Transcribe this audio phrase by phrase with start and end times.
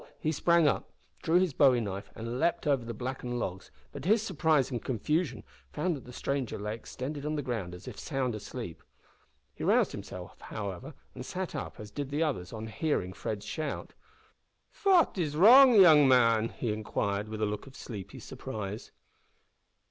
[0.19, 0.89] he sprang up,
[1.21, 4.83] drew his bowie knife, and leaped over the blackened logs, but, to his surprise and
[4.83, 8.81] confusion, found that the stranger lay extended on the ground as if sound asleep.
[9.53, 13.93] He roused himself, however, and sat up, as did the others, on hearing Fred's shout.
[14.71, 18.89] "Fat is wrong, yoong man?" he inquired, with a look of sleepy surprise.